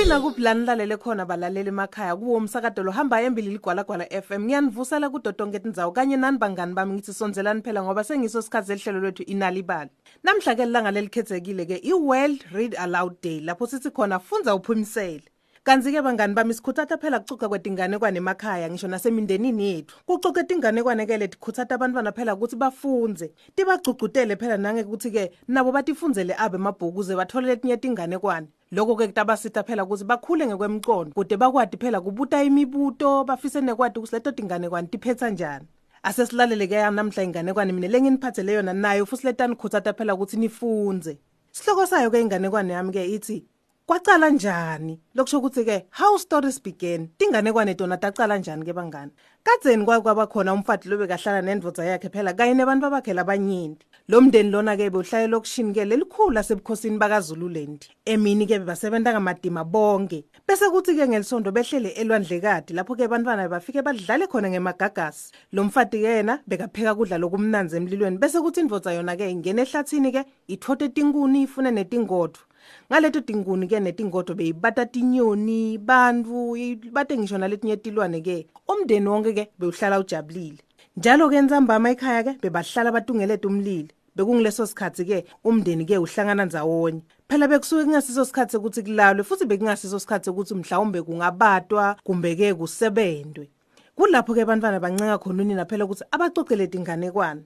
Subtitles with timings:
[0.00, 2.16] nakuphi la nilalele khona balaleli emakhaya?
[2.16, 6.94] Kuwo umsakado lo hamba embili ligwalagwala FM ngiyanivusela kudotonke tindzawo kanye nani bangani bami?
[6.94, 9.90] Ngithi sonzelani phela ngoba sengiso sikhathi sehlelo lwethu inalibali.
[10.24, 15.31] Namhla ke lilanga lelikhethekile ke i-World Read Aloud Day lapho sithi khona funza uphumisele.
[15.64, 19.96] Kanti-ke bangani bami sikhuthatha phela kucuca kwetinganekwane emakhaya ngisho nasemindenini yethu.
[20.06, 27.16] Kucuca tinganekwane-ke letikhuthatha abantwana phela ukuthi bafunze tibagcugcutele phela nangekuthi-ke nabo batifundzele abe emabhuku ukuze
[27.16, 33.60] bathole letinye tinganekwane lokho-ke kutabasita phela ukuthi bakhule ngekwemcondo kude bakwati phela kubuta imibuto bafise
[33.60, 35.66] nekwati ukuthi leto tinganekwane tiphetha njani.
[36.02, 41.18] Asesilalele-ke namhla inganekwane mina lenginiphathele yona nayo futhi letanikhuthatha phela ukuthi nifunze.
[41.52, 43.44] Sihloko sayo-ke inganekwane yami-ke ithi
[43.86, 45.00] kwacala njani?
[45.14, 49.12] Lokusho ukuthi-ke how stories began tinganekwane tona tacala njani-ke bangani?
[49.44, 54.20] Kadzeni kwake kwaba khona umfati lo bekahlala nendvodza yakhe phela kanye nebantu babakhe labanyenti lo
[54.20, 60.24] mndeni lona-ke bewuhlale lokishini-ke lelikhulu lasebukhosini bakazululand emini-ke bebasebenta ngamadima bonke.
[60.48, 65.32] Bese kuthi-ke ngelisondo behlele elwandlekadi lapho-ke bantwana bafike badlale khona ngemagagasi.
[65.52, 68.18] Lo mfati-ke yena bekapheka kudla lokumnanzi emlilweni.
[68.18, 72.51] Bese kuthi indvodza yona-ke ingena ehlathini-ke ithothe tinkuni ifune netingodvo
[72.90, 80.60] ngaleto tinguni-ke netingodo beyibata tinyoni bantfu ibate ngisho naletinye tilwane-ke umndeni wonke-ke bewuhlala ujabulile.
[80.96, 83.88] Njalo-ke entsambama ekhaya-ke bebahlala batungelete umlilo.
[84.16, 87.02] Bekungileso sikhathi-ke umndeni-ke uhlangana ndzawonye.
[87.28, 93.48] Phela bekusuke kungasiso sikhathi sekuthi kulalwe futhi bekungasiso sikhathi sekuthi mhlawumbe kungabatwa kumbe-ke kusebentwe.
[93.96, 97.42] Kulapho-ke bantwana bancenga khona unina phela ukuthi abacocele tinganekwane.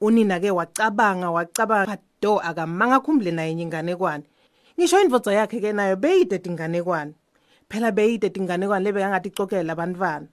[0.00, 4.24] Unina-ke wacabanga wacabanga do akamanga khumbule naye inganekwane.
[4.78, 7.14] Ngisho indvodza yakhe-ke nayo beyide tinganekwane
[7.70, 10.26] phela beyide tinganekwane lebekangaticokele labantwana.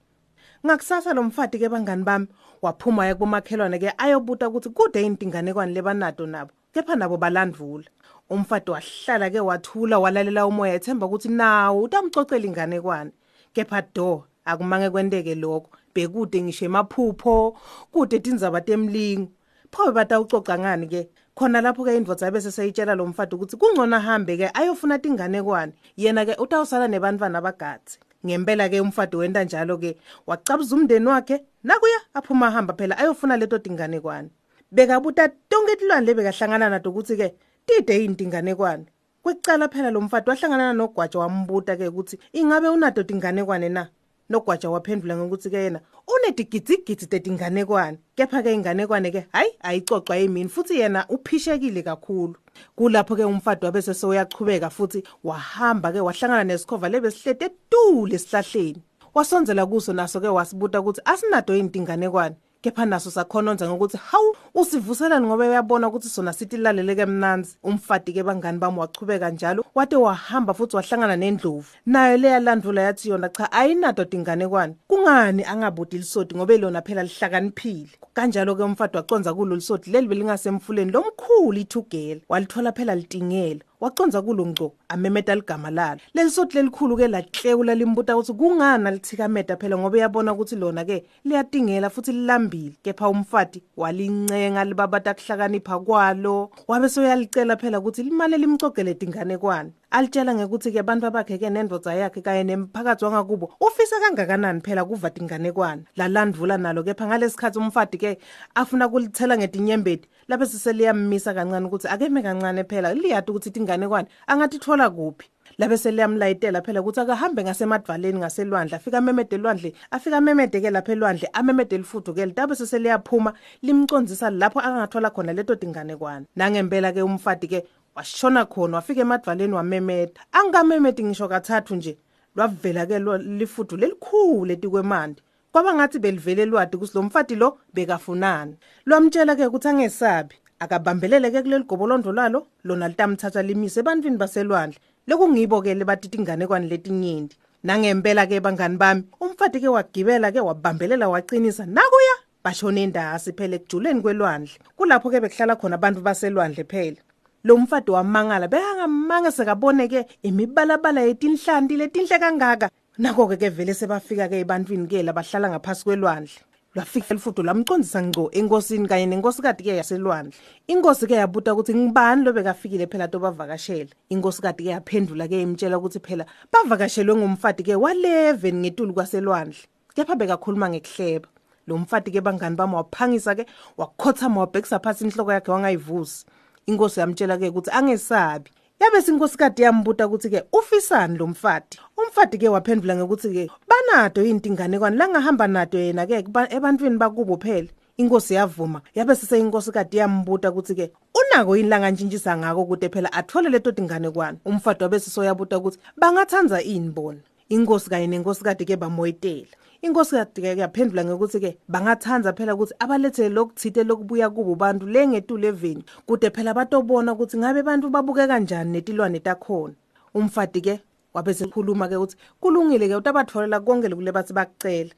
[0.66, 2.28] Ngakusasa lo mfati-ke bangani bami
[2.62, 7.86] waphuma-ke kumakhelwane-ke ayobuta ukuthi kude yini tinganekwane lebanato nabo kepha nabo balandvula.
[8.30, 13.12] Umfati wahlala-ke wathula walalela umoya ethemba ukuthi nawo utamcocela inganekwane.
[13.54, 15.70] Kepha do akumange kwenteke lokho.
[15.96, 17.58] Bekude ngisho emaphupho
[17.92, 19.32] kude tindzaba temlingo.
[19.78, 21.10] Pho batawucoca ngani-ke?
[21.36, 27.42] Khona lapho-ke indvodza bese seyitshela lo mfati ukuthi kungcono ahambe-ke ayofuna tinganekwane yena-ke utawusala nebantwana
[27.42, 34.30] bagadze ngempela-ke umfati wenta njalo-ke wacabuza umndeni wakhe nakuya aphuma ahamba phela ayofuna leto tinganekwane
[34.72, 37.34] bekabuta tonke tilwane lebekahlangana nato ukuthi-ke
[37.66, 38.86] tide yini tinganekwane
[39.22, 43.88] kwekucala phela lo mfati wahlangana nogwaja wambuta-ke ukuthi ingabe unato tinganekwane na?
[44.30, 52.36] Nogwaja waphendula ngokuthi-ke yena unetigidzigidzi tetinganekwane kepha-ke inganekwane-ke hhayi ayicocwa yimini futhi yena uphishekile kakhulu.
[52.76, 58.84] Kulapho-ke umfati wabese sewuyachubeka futhi wahamba-ke wahlangana nesikhova lebesihlete etule esihlahleni
[59.14, 65.48] wasonzela kuso naso-ke wasibuta ukuthi asinado yini tinganekwane kepha naso sakhononza ngokuthi hawu usivuselani ngoba
[65.50, 71.16] uyabona ukuthi sona sithi laleleke mnanzi umfati-ke bangani bami wachubeka njalo wate wahamba futhi wahlangana
[71.16, 71.68] nendlovu.
[71.86, 77.90] Nayo leyalandvula yathi yona cha ayinato tinganekwane kungani angabudi lisoti ngoba lona phela lihlakaniphile?
[78.14, 83.62] Kanjalo-ke umfati waconza kulo lisoti leli belingasemfuleni lomkhulu ithugela walithola phela litingela.
[83.80, 86.00] Waconza kulo ngco amemeta ligama lalo.
[86.14, 92.12] Leli soti lelikhulu-ke lahlekula limbuta ukuthi kungani alithikameta phela ngoba uyabona ukuthi lona-ke liyatingela futhi
[92.12, 96.50] lilambile kepha umfati walincenga libabata kuhlakanipha kwalo.
[96.68, 103.06] Wabe soyalicela phela ukuthi limane limcogele tinganekwane alitshela ngekuthi-ke abantu babakhe-ke nendvodza yakhe kanye nemphakathi
[103.06, 108.18] wangakubo ufise kangakanani phela kuva tinganekwane lalandvula nalo kepha ngalesikhathi umfati-ke
[108.56, 115.30] afuna kulithela ngetinyembeti lapho siseliyamisa kancane ukuthi akeme kancane phela liyati ukuthi tinganekwane angatithola kuphi?
[115.58, 121.76] Labe seliyamlayitela phela ukuthi akahambe ngasemadvaleni ngaselwandle afike amemede elwandle afike amemede-ke lapha elwandle amemede
[121.76, 123.34] elifuthu-ke litabe seseliyaphuma
[123.64, 127.64] limcondzisa lapho angathola khona leto tinganekwane nangempela-ke umfati-ke
[127.98, 131.98] washona khona wafika emadvaleni wamemeda angamemedi ngisho kathathu nje
[132.36, 133.00] lwavela-ke
[133.40, 135.22] lifuthu lelikhulu etikwemandi.
[135.52, 138.56] Kwaba ngathi belivele lwadi kusi lo mfati lo bekafunani.
[138.86, 144.80] Lwamtshela-ke ukuthi angesabi akabambelele-ke kuleli gobolondo lalo lona litamthatha limise ebantwini baselwandle.
[145.08, 147.38] Lekungibo-ke lebati tinganekwane letinyenti.
[147.64, 154.54] Nangempela-ke bangani bami umfati-ke wagibela-ke wabambelela wacinisa nakuya bashona endasi phela ekujuleni kwelwandle.
[154.78, 157.02] Kulapho-ke bekuhlala khona abantu baselwandle phela.
[157.48, 162.70] Lo mfati wamangala bekangamanga sekabone-ke imibalabala yetinhlanti letinhle kangaka.
[163.00, 166.44] Nako-ke ke vele sebafika-ke ebantwini-ke labahlala ngaphasi kwelwandle.
[166.76, 170.36] Lwafika elifudo lamcondzisa ngco enkosini kanye nenkosikazi-ke yaselwandle.
[170.68, 177.76] Inkosi-ke yabuta ukuthi ngibani lo bekafikile phela tobavakashela inkosikazi-ke yaphendula-ke imtshela ukuthi phela bavakashelwe ngumfati-ke
[177.76, 179.64] waleveni ngetulu kwaselwandle.
[179.96, 181.30] Kepha bekakhuluma ngekuhleba.
[181.68, 183.46] Lo mfati-ke bangani bami waphangisa-ke
[183.78, 186.26] wakhothama wabhekisa phasi inhloko yakhe wangayivusi.
[186.68, 188.52] Inkosi yamtshela-ke ukuthi angesabi.
[188.80, 191.80] Yabe sinkosikazi yambuta ukuthi ke ufisani lo mfati.
[191.98, 197.68] Umfati ke waphendula ngokuthi ke banado intingane langahamba nado yena ke ebantwini bakubo phela.
[197.98, 203.72] Inkosi yavuma yabe siseyinkosikazi yambuta ukuthi ke unako yini langantshintshisa ngako ukuthi phela athole leto
[203.72, 207.20] tingane kwana umfati wabe sisoyabuta ukuthi bangathanza ini bona?
[207.50, 209.56] Inkosi kanye nenkosikade ke bamoyitela.
[209.82, 215.84] Inkosikazi ke yaphendula ngokuthi ke bangathanza phela ukuthi abalethele lokuthite lokubuya kubo bantu lengetule eveni
[216.08, 219.76] kude phela batobona ukuthi ngabe bantu babuke kanjani netilwane takhona.
[220.16, 220.80] Umfati ke
[221.14, 224.94] wabese khuluma ke ukuthi kulungile ke utabatholela konke lokule bathi bakucela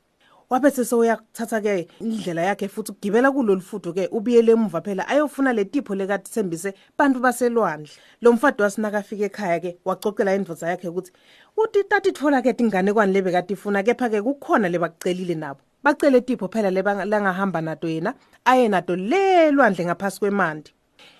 [0.49, 5.95] waphethe sewuyathatha ke indlela yakhe futhi ukugibela kulolu fudo ke ubiyele emuva phela ayofuna letipho
[5.95, 7.91] lekade thembise bantu baselwandle.
[8.21, 11.11] Lo mfadi wasinaka afika ekhaya ke wacocela indvodza yakhe ukuthi
[11.57, 15.59] uthi tati thola ke tingane kwani lebe kade ifuna kepha ke kukhona lebakucelile nabo.
[15.83, 18.13] Bacele tipho phela lebangahamba nato yena
[18.45, 20.73] aye nato lelwandle ngaphasi kwemandi.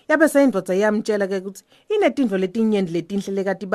[0.10, 3.66] Yabe seyindvodza iyamtshela ke ukuthi inetindvo letinyenti letinhle lekati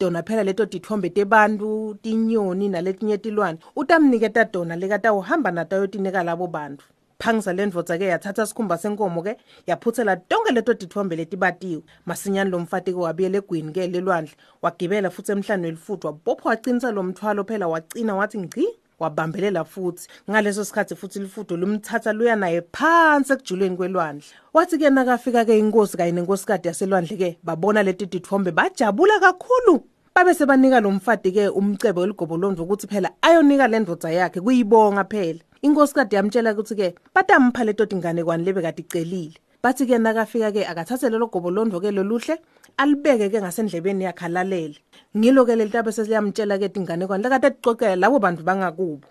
[0.00, 3.58] batile tona phela leto tithombe tebantu tinyoni naletinye tilwane.
[3.76, 6.84] Utamniketa tona lekatawuhamba nato ayotinika labo bantu.
[7.18, 9.36] Phangisa le ndvodza ke yathatha sikhumba senkomo ke
[9.66, 11.82] yaphuthela tonke leto tithombe letibatiwe.
[12.06, 17.02] Masinyane lo mfati ke wabiyela egwini ke lelwandle wagibela futhi emhlane welifuthu wabopha waqinisa lo
[17.02, 18.66] mthwalo phela wacina wathi ngci
[18.98, 20.08] wabambelela futhi.
[20.30, 24.24] Ngaleso sikhathi futhi lifudo lumthatha luya naye phansi ekujuleni kwelwandle.
[24.54, 29.89] Wathi ke nakafika ke inkosi kanye nenkosikade yaselwandle ke babona leti tithombe bajabula kakhulu.
[30.14, 35.40] Babe sebanika lo mfati ke umcebo weligobolondo ukuthi phela ayonika le ndvodza yakhe kuyibonga phela.
[35.62, 39.38] Inkosikazi yamtshela ukuthi ke batampha leto tingane kwani lebe kade icelile.
[39.62, 42.40] Bathi ke nakafika ke akathathe lelo gobolondo ke loluhle
[42.76, 44.76] alibeke ke ngasendlebeni yakhe alalele.
[45.16, 49.06] Ngilo ke lelitabe sesiyamtshela ke tingane kwani lekade tiqoqela labo bantu bangakubo.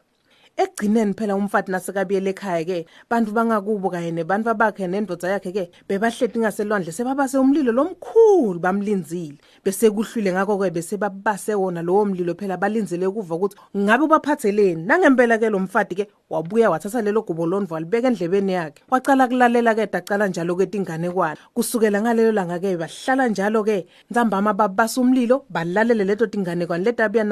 [0.59, 6.39] Ekugcineni phela umfati nasekabiyele ekhaya ke bantu bangakubo kanye nebantu bakhe nendvodza yakhe ke bebahleti
[6.39, 9.39] ngaselwandle sebabase umlilo lomkhulu bamlinzile.
[9.63, 14.83] Bese kuhlwile ngako ke bese babase wona lowo mlilo phela balinzele ukuva ukuthi ngabe ubaphatheleni
[14.83, 18.83] nangempela ke lo mfati ke wabuya wathatha lelo gubo londvo walibeka endlebeni yakhe.
[18.91, 23.88] Wacala kulalela ke dacala njalo ke tingane kwana kusukela ngalelo langa ke bahlala njalo ke
[24.11, 27.23] ntsambama babasa umlilo balalele leto tingane kwana letabuya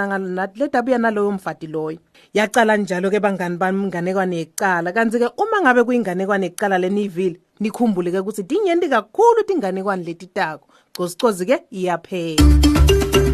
[0.56, 2.00] letabuya naloyo mfati loyo.
[2.34, 4.94] Yacala njalo ke bangani bami inganekwane yekucala.
[4.94, 11.66] Kanti ke uma ngabe kuyinganekwane yekucala lenivile nikhumbule ke ukuthi tinyenti kakhulu tinganekwane letitako gcozicozike
[11.72, 13.27] iyaphela.